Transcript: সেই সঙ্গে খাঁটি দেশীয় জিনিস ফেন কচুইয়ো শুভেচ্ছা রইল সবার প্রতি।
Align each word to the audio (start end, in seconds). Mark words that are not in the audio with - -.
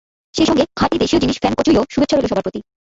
সেই 0.35 0.47
সঙ্গে 0.49 0.63
খাঁটি 0.79 0.97
দেশীয় 0.99 1.21
জিনিস 1.21 1.37
ফেন 1.41 1.53
কচুইয়ো 1.57 1.81
শুভেচ্ছা 1.93 2.15
রইল 2.15 2.27
সবার 2.29 2.45
প্রতি। 2.45 2.59